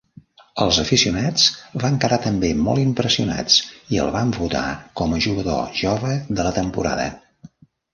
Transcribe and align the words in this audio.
Els 0.63 0.77
aficionats 0.83 1.43
van 1.83 1.99
quedar 2.07 2.19
també 2.25 2.51
molt 2.69 2.85
impressionats, 2.85 3.61
i 3.97 4.03
el 4.07 4.13
van 4.19 4.35
votar 4.41 4.67
com 5.03 5.15
a 5.21 5.25
"jugador 5.31 5.81
jove 5.87 6.21
de 6.41 6.51
la 6.53 6.61
temporada". 6.63 7.11